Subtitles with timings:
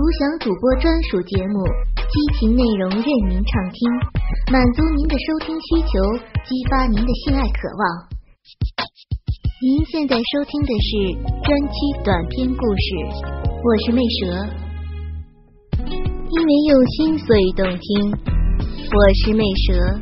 [0.00, 1.60] 独享主播专属节目，
[2.08, 3.92] 激情内容任您畅听，
[4.50, 6.00] 满足您的收听需求，
[6.40, 8.08] 激发您的性爱渴望。
[9.60, 11.12] 您现在收听的是
[11.44, 12.88] 专区短篇故事，
[13.44, 14.48] 我是魅蛇，
[15.76, 20.00] 因为用心所以动听，我是魅蛇，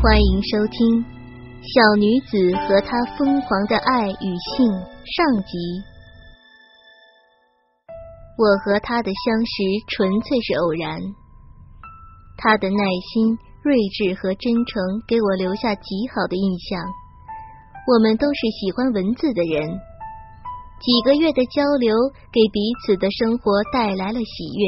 [0.00, 0.78] 欢迎收听
[1.58, 4.70] 《小女子和她疯狂的爱与性》
[5.02, 5.91] 上集。
[8.38, 9.52] 我和他的相识
[9.88, 10.98] 纯粹是偶然，
[12.38, 16.80] 他的耐心、睿智和真诚给我留下极好的印象。
[17.86, 19.68] 我们都是喜欢文字的人，
[20.80, 21.94] 几个月的交流
[22.32, 24.64] 给彼此的生活带来了喜悦。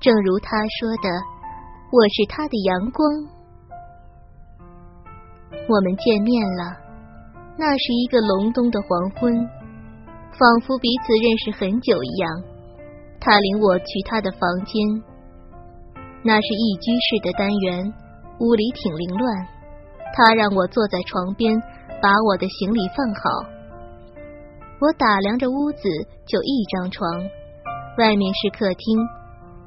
[0.00, 1.08] 正如他说的
[1.90, 3.08] ：“我是他的阳光。”
[5.68, 6.76] 我们见面了，
[7.56, 9.32] 那是一个隆冬的黄昏，
[10.38, 12.51] 仿佛彼此认识很久一样。
[13.24, 14.82] 他领我去他的房间，
[16.24, 17.86] 那是一居室的单元，
[18.40, 19.46] 屋里挺凌乱。
[20.12, 21.54] 他让我坐在床边，
[22.02, 23.48] 把我的行李放好。
[24.80, 25.88] 我打量着屋子，
[26.26, 27.08] 就一张床，
[27.96, 28.98] 外面是客厅，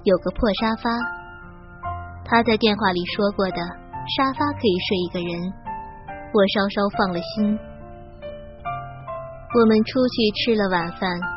[0.03, 0.91] 有个破沙发。
[2.25, 3.61] 他在电话里说过的，
[4.17, 5.53] 沙发可以睡一个人，
[6.33, 7.57] 我稍稍放了心。
[9.55, 11.34] 我们出去吃了晚饭。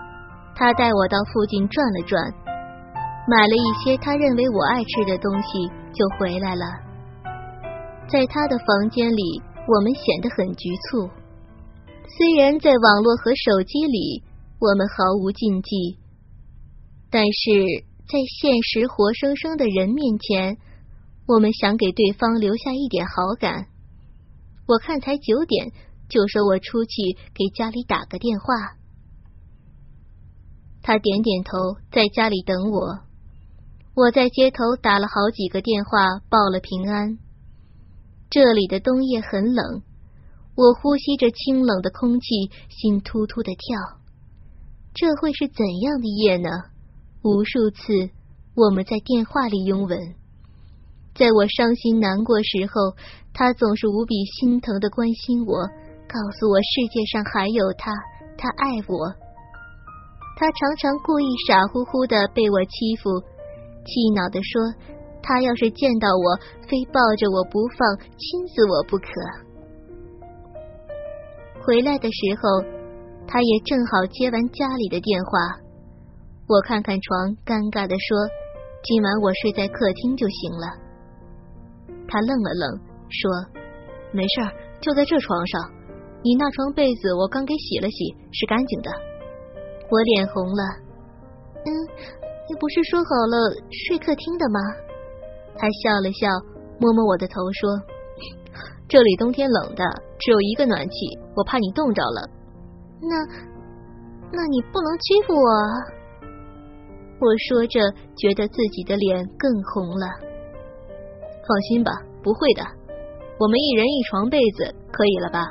[0.59, 2.20] 他带我到附近转了转，
[3.28, 6.65] 买了一些他认为我爱吃的东西，就回来了。
[8.11, 11.09] 在他的房间里，我们显得很局促。
[12.19, 14.25] 虽然在网络和手机里，
[14.59, 15.97] 我们毫无禁忌，
[17.09, 20.59] 但是在现实活生生的人面前，
[21.28, 23.67] 我们想给对方留下一点好感。
[24.67, 25.70] 我看才九点，
[26.09, 28.78] 就说我出去给家里打个电话。
[30.89, 33.00] 他点点头，在家里等我。
[33.94, 37.19] 我在街头打了好几个电话，报了平安。
[38.31, 39.82] 这里的冬夜很冷，
[40.56, 44.00] 我呼吸着清冷的空气，心突突的跳。
[44.94, 46.48] 这会是怎样的夜呢？
[47.21, 48.09] 无数次，
[48.54, 49.98] 我们在电话里拥吻。
[51.15, 52.97] 在我伤心难过时候，
[53.34, 55.66] 他总是无比心疼的关心我，
[56.09, 57.93] 告诉我世界上还有他，
[58.38, 59.28] 他爱我。
[60.38, 63.10] 他常常故意傻乎乎的被我欺负，
[63.82, 64.71] 气恼的说
[65.21, 69.10] ：“他要是见到我，非抱着我不放，亲死我不可。”
[71.66, 72.62] 回来的时候，
[73.27, 75.59] 他也正好接完家里的电话。
[76.47, 78.16] 我看看床，尴尬的说
[78.87, 80.71] ：“今晚我睡在客厅就行了。”
[82.06, 82.78] 他愣了愣，
[83.10, 83.27] 说
[84.15, 85.60] ：“没事儿，就在这床上。
[86.22, 88.91] 你那床被子我刚给洗了洗，是干净的。”
[89.91, 90.62] 我脸红了，
[91.65, 91.69] 嗯，
[92.49, 93.37] 你不是说好了
[93.88, 94.60] 睡客厅的吗？
[95.56, 96.28] 他笑了笑，
[96.78, 97.71] 摸摸我的头说
[98.87, 99.84] ：“这里冬天冷的，
[100.19, 102.28] 只有一个暖气，我怕你冻着了。”
[103.00, 103.16] 那，
[104.31, 105.48] 那你不能欺负我。
[107.21, 107.81] 我说着，
[108.16, 110.06] 觉得自己的脸更红了。
[111.48, 111.91] 放心吧，
[112.22, 112.62] 不会的。
[113.41, 115.47] 我们一人一床被子，可以了吧？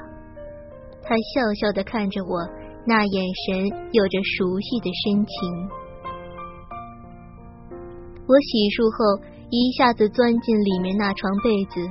[1.01, 2.47] 他笑笑的看着我。
[2.87, 5.33] 那眼神有着熟悉的深情。
[8.23, 9.21] 我洗漱后
[9.51, 11.83] 一下子钻进里面那床被子，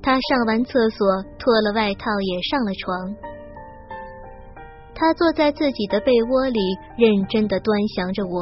[0.00, 1.02] 他上完厕所
[1.42, 2.88] 脱了外套也上了床。
[4.94, 6.60] 他坐在自己的被窝里，
[6.96, 8.38] 认真的端详着我，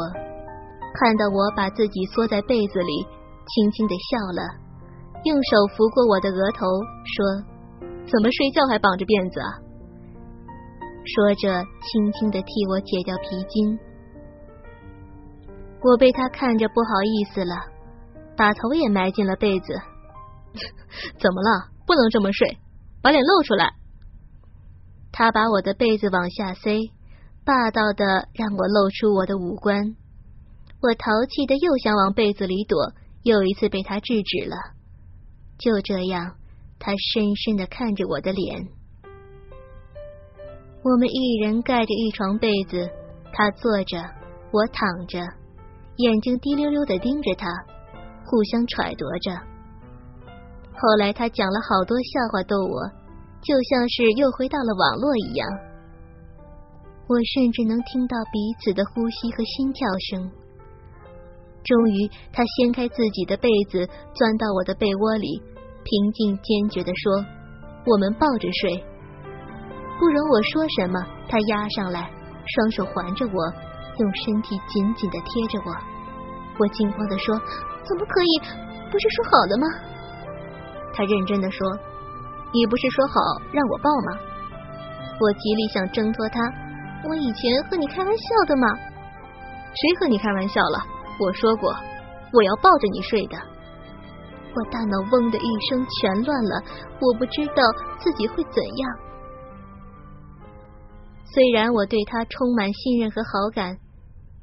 [1.00, 2.92] 看到我把自己缩在被子里，
[3.48, 4.44] 轻轻的笑了，
[5.24, 6.68] 用手拂过我的额头，
[7.08, 7.24] 说
[8.04, 9.48] ：“怎么睡觉还绑着辫子啊？”
[11.06, 13.78] 说着，轻轻的替我解掉皮筋。
[15.82, 17.54] 我被他看着不好意思了，
[18.36, 19.74] 把头也埋进了被子。
[21.20, 21.68] 怎么了？
[21.86, 22.56] 不能这么睡，
[23.02, 23.74] 把脸露出来。
[25.12, 26.90] 他把我的被子往下塞，
[27.44, 29.94] 霸道的让我露出我的五官。
[30.80, 32.92] 我淘气的又想往被子里躲，
[33.22, 34.56] 又一次被他制止了。
[35.58, 36.36] 就这样，
[36.78, 38.68] 他深深的看着我的脸。
[40.84, 42.86] 我们一人盖着一床被子，
[43.32, 43.96] 他坐着，
[44.52, 45.18] 我躺着，
[45.96, 47.48] 眼睛滴溜溜的盯着他，
[48.26, 49.32] 互相揣度着。
[50.76, 52.84] 后来他讲了好多笑话逗我，
[53.40, 55.48] 就像是又回到了网络一样。
[57.08, 60.30] 我甚至能听到彼此的呼吸和心跳声。
[61.64, 65.40] 终于，他掀开自己的被子，钻到我的被窝里，
[65.82, 67.24] 平静坚决的说
[67.88, 68.84] ：“我们抱着睡。”
[69.98, 70.98] 不容我说什么，
[71.28, 72.10] 他压上来，
[72.46, 73.52] 双手环着我，
[73.98, 75.74] 用身体紧紧的贴着我。
[76.58, 77.34] 我惊慌的说
[77.86, 78.40] ：“怎么可以？
[78.90, 79.66] 不是说好了吗？”
[80.94, 81.66] 他认真的说
[82.52, 83.14] ：“你不是说好
[83.52, 84.18] 让我抱吗？”
[85.20, 86.40] 我极力想挣脱他。
[87.08, 88.68] 我以前和你开玩笑的嘛。
[89.74, 90.78] 谁和你开玩笑了？
[91.20, 91.74] 我说过
[92.32, 93.36] 我要抱着你睡的。
[94.54, 96.62] 我大脑嗡的一声全乱了，
[97.00, 97.62] 我不知道
[97.98, 98.90] 自己会怎样。
[101.34, 103.78] 虽然我对他充满信任和好感，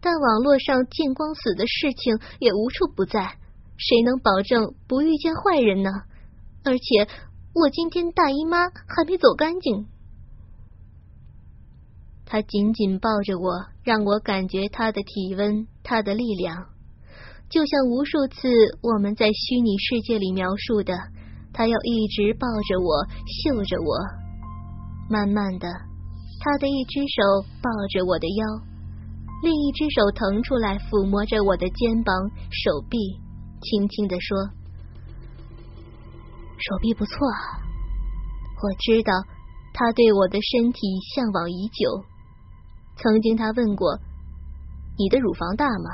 [0.02, 3.38] 但网络上见光死的事情也无处不在，
[3.78, 5.90] 谁能保证不遇见坏人呢？
[6.66, 7.08] 而且
[7.56, 9.88] 我今天大姨妈还没走干净。
[12.26, 16.68] 他紧紧抱着我，让我感觉他的体温，他的力量，
[17.50, 18.50] 就像无数次
[18.82, 20.94] 我们在虚拟世界里描述的，
[21.54, 23.96] 他要一直抱着我，嗅着我。
[25.10, 25.68] 慢慢的，
[26.44, 27.22] 他的一只手
[27.62, 28.42] 抱着我的腰，
[29.44, 32.16] 另一只手腾出来抚摸着我的肩膀、
[32.50, 32.98] 手臂，
[33.62, 34.50] 轻轻的说
[36.58, 37.62] ：“手臂不错啊。”
[38.58, 39.14] 我知道
[39.72, 40.82] 他对我的身体
[41.14, 42.06] 向往已久。
[42.98, 44.00] 曾经他问过
[44.98, 45.90] ：“你的乳房大吗？”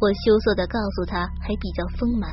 [0.00, 2.32] 我羞涩的告诉他：“还比较丰满。”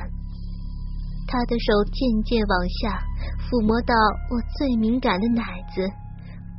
[1.28, 3.04] 他的手渐渐往下
[3.48, 3.94] 抚摸到
[4.31, 5.44] 我最敏感的奶
[5.75, 5.88] 子，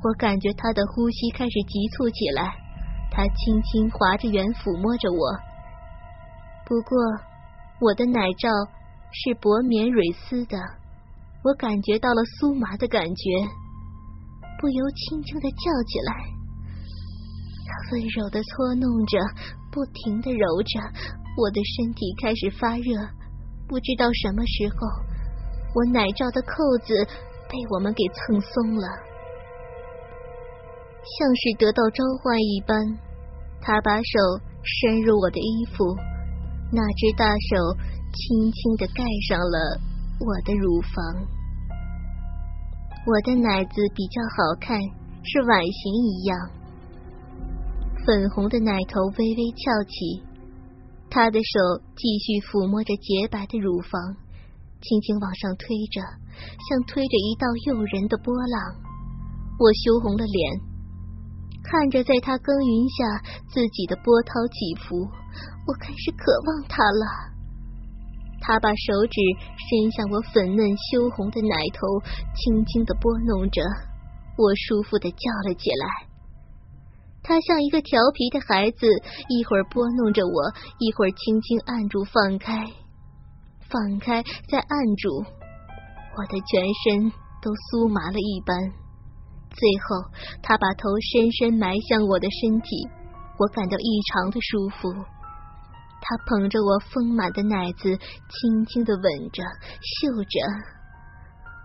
[0.02, 2.52] 我感觉他的呼吸开始急促起来。
[3.14, 5.20] 他轻轻划着圆抚摸着我，
[6.64, 6.96] 不过
[7.78, 8.48] 我的奶罩
[9.12, 10.56] 是薄棉蕊丝的，
[11.44, 13.30] 我感觉到了酥麻的感觉，
[14.58, 16.12] 不由轻轻的叫起来。
[17.68, 19.18] 他温柔的搓弄着，
[19.70, 20.80] 不停的揉着，
[21.36, 22.96] 我的身体开始发热。
[23.68, 24.88] 不知道什么时候，
[25.74, 26.96] 我奶罩的扣子
[27.44, 28.88] 被我们给蹭松了，
[31.02, 32.78] 像是得到召唤一般，
[33.60, 34.18] 他把手
[34.62, 35.84] 伸入我的衣服，
[36.70, 37.56] 那只大手
[38.14, 39.80] 轻轻的盖上了
[40.20, 41.26] 我的乳房。
[43.04, 44.78] 我的奶子比较好看，
[45.24, 46.38] 是碗形一样。
[48.06, 50.22] 粉红的奶头微微翘起，
[51.10, 54.00] 他的手继续抚摸着洁白的乳房，
[54.80, 56.00] 轻轻往上推着，
[56.70, 58.78] 像推着一道诱人的波浪。
[59.58, 60.60] 我羞红了脸，
[61.62, 65.08] 看着在他耕耘下自己的波涛起伏，
[65.66, 67.32] 我开始渴望他了。
[68.40, 69.20] 他把手指
[69.56, 71.86] 伸向我粉嫩羞红的奶头，
[72.34, 73.62] 轻轻的拨弄着，
[74.36, 76.08] 我舒服的叫了起来。
[77.22, 78.88] 他像一个调皮的孩子，
[79.28, 82.66] 一会儿拨弄着我，一会儿轻轻按住放开，
[83.70, 85.24] 放开再按住，
[86.16, 88.81] 我的全身都酥麻了一般。
[89.52, 90.10] 最后，
[90.42, 92.88] 他把头深深埋向我的身体，
[93.38, 94.88] 我感到异常的舒服。
[96.04, 99.42] 他捧着我丰满的奶子，轻轻的吻着、
[99.80, 100.40] 嗅着，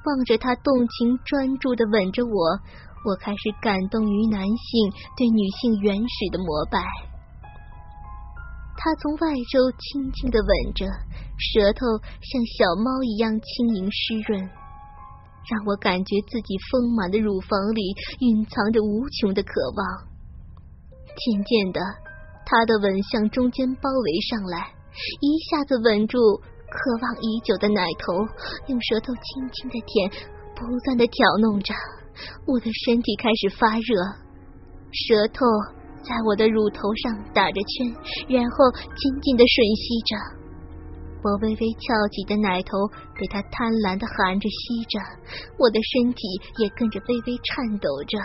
[0.06, 2.60] 望着他动情专注的吻着我。
[3.06, 6.80] 我开始感动于男性对女性原始的膜拜。
[8.75, 10.86] 他从外周轻轻的吻着，
[11.38, 11.86] 舌头
[12.22, 14.50] 像小猫一样轻盈湿润，
[15.49, 20.07] 让我感觉自己丰满的乳房里蕴藏着无穷的渴望。
[21.17, 21.79] 渐渐的，
[22.45, 24.73] 他的吻向中间包围上来，
[25.21, 26.18] 一下子吻住
[26.69, 28.13] 渴望已久的奶头，
[28.68, 30.11] 用舌头轻轻的舔，
[30.54, 31.73] 不断的挑弄着。
[32.45, 33.95] 我的身体开始发热，
[34.92, 35.45] 舌头
[36.04, 37.95] 在我的乳头上打着圈，
[38.27, 40.36] 然后紧紧的吮吸着。
[41.24, 45.00] 我微微翘起的奶头被他贪婪的含着吸着，
[45.57, 46.21] 我的身体
[46.57, 48.18] 也跟着微微颤抖着。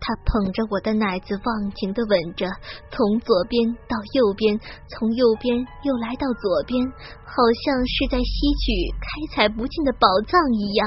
[0.00, 2.46] 他捧着我的奶子，忘情的吻着，
[2.90, 6.86] 从左边到右边，从右边又来到左边，
[7.24, 10.86] 好像是在吸取开采不尽的宝藏一样。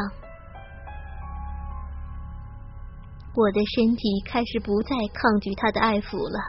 [3.36, 6.40] 我的身体开始不再抗拒他的爱抚了，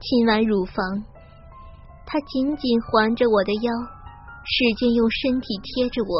[0.00, 0.84] 亲完乳房，
[2.14, 3.72] 他紧紧环着我的腰，
[4.46, 6.14] 使劲用身体贴着我，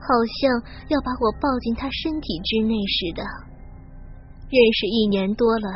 [0.00, 0.48] 好像
[0.88, 3.22] 要把我抱进他身体之内似的。
[4.48, 5.68] 认识一年多了，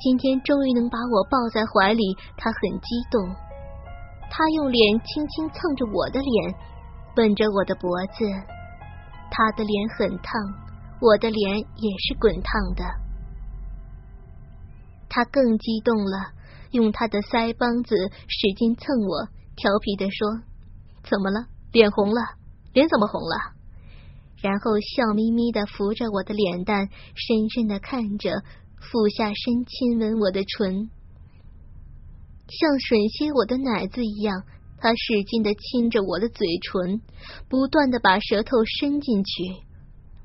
[0.00, 3.28] 今天终于能把我抱在怀里，他很激动。
[4.30, 6.54] 他用脸轻轻蹭着我的脸，
[7.18, 8.24] 吻着我的脖子。
[9.30, 10.40] 他的脸很烫，
[11.02, 12.82] 我的脸也是滚烫的。
[15.10, 16.32] 他更激动了，
[16.74, 17.94] 用他的腮帮子
[18.26, 20.42] 使劲蹭我，调皮的说
[21.08, 21.46] ：“怎么了？
[21.70, 22.20] 脸红了？
[22.72, 23.54] 脸怎么红了？”
[24.42, 28.42] 然后笑眯眯的扶着我的脸蛋，深深的看着，
[28.80, 30.90] 俯下身亲吻我的唇，
[32.48, 34.42] 像吮吸我的奶子一样。
[34.76, 37.00] 他使劲的亲着我的嘴唇，
[37.48, 39.62] 不断的把舌头伸进去。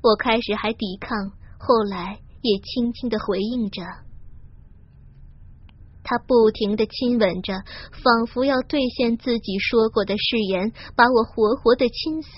[0.02, 1.16] 我开始还抵抗，
[1.56, 3.80] 后来也轻轻的回应着。
[6.02, 7.54] 他不停的亲吻着，
[8.02, 12.30] 仿佛要兑现自己说过的誓言，把我活活的亲死。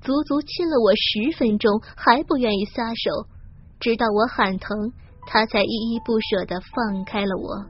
[0.00, 3.26] 足足亲了我十分钟，还不愿意撒手，
[3.80, 4.92] 直到我喊疼，
[5.26, 7.66] 他才依依不舍的放开了我。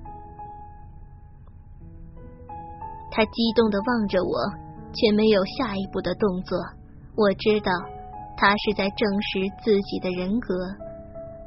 [3.10, 4.38] 他激动的望着我，
[4.92, 6.58] 却没有下一步的动作。
[7.16, 7.72] 我知道，
[8.36, 10.54] 他是在证实自己的人格。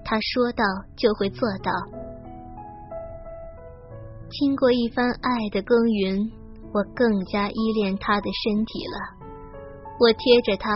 [0.04, 0.66] 他说到
[0.98, 1.72] 就会做到。
[4.32, 6.18] 经过一番爱的耕耘，
[6.74, 9.28] 我更加依恋他的身体了。
[10.00, 10.72] 我贴着他，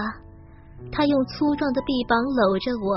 [0.92, 2.96] 他用粗壮的臂膀搂着我，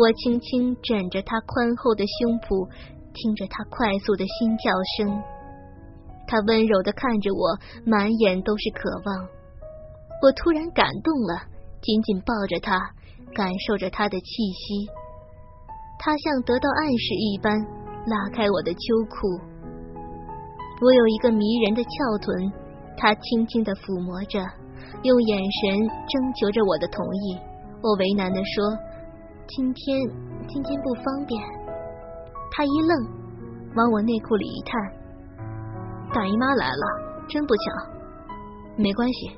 [0.00, 2.68] 我轻轻枕着他宽厚的胸脯，
[3.12, 5.22] 听着他快速的心跳声。
[6.28, 9.28] 他温柔的看着我，满眼都是渴望。
[10.22, 11.42] 我突然感动了，
[11.82, 12.78] 紧紧抱着他，
[13.34, 14.86] 感受着他的气息。
[15.98, 17.58] 他像得到暗示一般，
[18.06, 18.78] 拉开我的秋
[19.10, 19.55] 裤。
[20.82, 22.52] 我有一个迷人的翘臀，
[22.98, 24.38] 他轻轻的抚摸着，
[25.02, 27.38] 用眼神征求着我的同意。
[27.80, 28.76] 我为难的说
[29.48, 29.96] ：“今天，
[30.46, 31.40] 今天不方便。”
[32.52, 32.92] 他一愣，
[33.74, 34.76] 往我内裤里一探。
[36.12, 36.84] 大姨妈来了，
[37.26, 37.62] 真不巧。
[38.76, 39.32] 没关系，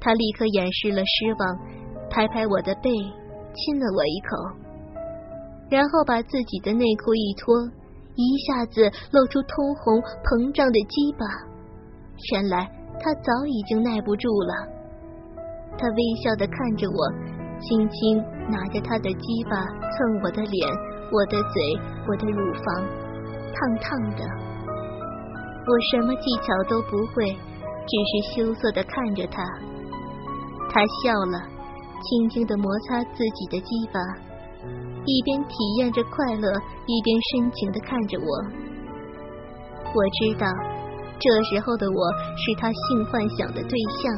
[0.00, 1.58] 他立刻掩饰了失望，
[2.08, 2.88] 拍拍我的背，
[3.52, 4.36] 亲了我一口，
[5.68, 7.54] 然后把自己的内裤一脱，
[8.14, 11.24] 一下子露出通红膨胀的鸡巴。
[12.32, 14.52] 原来他早已经耐不住了。
[15.78, 17.00] 他微笑的看着我，
[17.60, 18.18] 轻轻
[18.50, 20.68] 拿着他的鸡巴蹭我的脸、
[21.10, 21.62] 我的嘴、
[22.06, 22.84] 我的乳房，
[23.50, 24.22] 烫烫的。
[25.64, 29.42] 我什么技巧都不会，只是羞涩的看着他。
[30.70, 31.40] 他笑了，
[32.02, 34.00] 轻轻的摩擦自己的鸡巴，
[35.04, 36.52] 一边体验着快乐，
[36.86, 38.26] 一边深情的看着我。
[39.94, 40.46] 我知道，
[41.18, 44.12] 这时候的我是他性幻想的对象。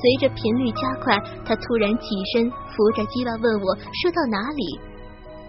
[0.00, 4.80] 随着频率加快，他突然起身，扶着鸡巴问我射到哪里。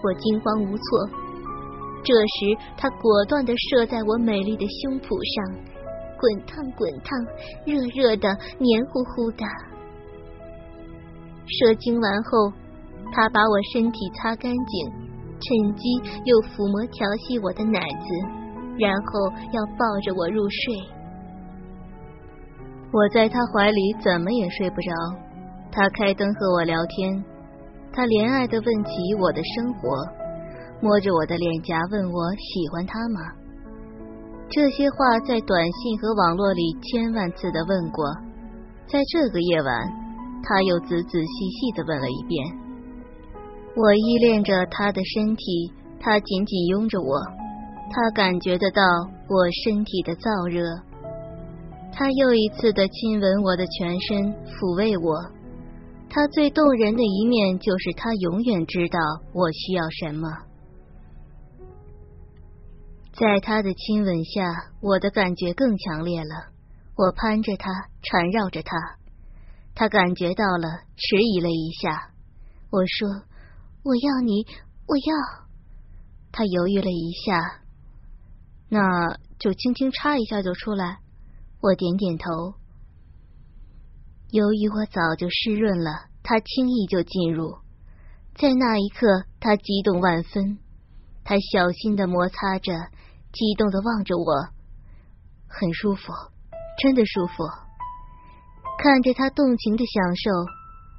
[0.04, 1.10] 我惊慌无措。
[2.04, 5.56] 这时，他果断的射在我美丽的胸脯上，
[6.18, 7.18] 滚烫滚烫，
[7.66, 8.28] 热热的，
[8.60, 9.46] 黏糊糊的。
[11.48, 12.52] 射精完后，
[13.12, 14.92] 他把我身体擦干净，
[15.40, 15.84] 趁机
[16.24, 18.08] 又抚摸调戏我的奶子，
[18.80, 20.80] 然后要抱着我入睡。
[22.94, 24.92] 我在他怀里怎么也睡不着，
[25.72, 27.24] 他开灯和我聊天，
[27.94, 29.90] 他怜爱的问起我的生活。
[30.82, 33.20] 摸着我的脸颊问我喜欢他吗？
[34.50, 38.04] 这些话在短信和网络里千万次的问过，
[38.88, 39.72] 在这个夜晚，
[40.44, 42.61] 他又仔仔细细的问了一遍。
[43.74, 47.16] 我依恋着他的身体，他紧紧拥着我，
[47.90, 48.84] 他感觉得到
[49.30, 50.66] 我身体的燥热，
[51.94, 55.16] 他又一次的亲吻我的全身，抚慰我。
[56.10, 59.00] 他最动人的一面就是他永远知道
[59.32, 60.28] 我需要什么。
[63.14, 64.44] 在他的亲吻下，
[64.82, 66.52] 我的感觉更强烈了。
[66.98, 68.76] 我攀着他，缠绕着他，
[69.74, 72.12] 他感觉到了，迟疑了一下。
[72.70, 73.08] 我说
[73.84, 74.46] ：“我要你，
[74.88, 75.48] 我要。”
[76.32, 77.62] 他犹豫了一下，
[78.70, 81.00] 那就轻轻插一下就出来。
[81.62, 82.26] 我点点头。
[84.32, 87.58] 由于我早就湿润了，他轻易就进入。
[88.34, 90.58] 在那一刻，他激动万分。
[91.24, 92.72] 他小心的摩擦着，
[93.34, 94.48] 激动的望着我，
[95.48, 96.14] 很舒服，
[96.82, 97.44] 真的舒服。
[98.80, 100.32] 看着他动情的享受，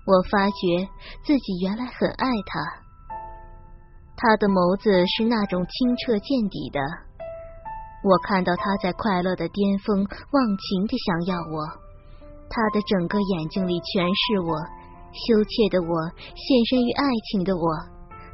[0.04, 0.88] 我发觉
[1.24, 2.82] 自己原来很爱他。
[4.16, 6.78] 他的眸子是那种清澈见底的，
[8.02, 11.66] 我看到他在快乐的巅峰，忘情的想要我。
[12.50, 14.52] 他的整个眼睛里全是我，
[15.10, 15.94] 羞怯的我，
[16.34, 17.66] 献身于爱情的我。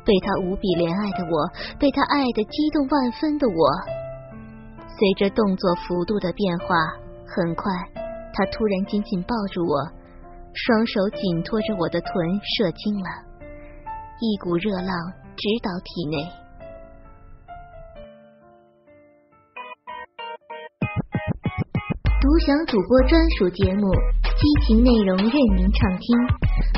[0.04, 1.36] 被他无比怜爱的我，
[1.78, 3.62] 被他爱的激动万分的我，
[4.88, 6.74] 随着动作幅度的变化，
[7.28, 7.68] 很快，
[8.32, 9.76] 他突然紧紧抱住我，
[10.66, 12.10] 双手紧托着我的臀，
[12.42, 13.08] 射精了，
[14.20, 14.90] 一股热浪
[15.36, 16.16] 直捣体内。
[22.20, 23.92] 独享主播专属节目，
[24.24, 26.18] 激情内容任您畅听。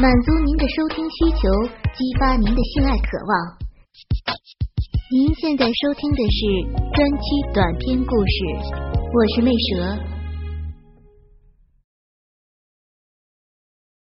[0.01, 1.49] 满足您的收听需求，
[1.95, 3.57] 激发您的性爱渴望。
[5.11, 6.39] 您现在收听的是
[6.93, 8.37] 专区短篇故事，
[8.93, 10.20] 我是魅蛇。